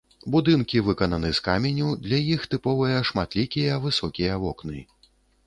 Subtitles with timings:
[0.35, 4.83] Будынкі выкананы з каменю, для іх тыповыя шматлікія высокія вокны.